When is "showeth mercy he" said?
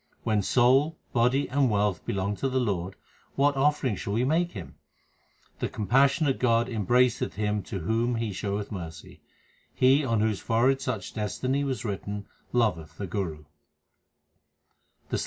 8.33-10.03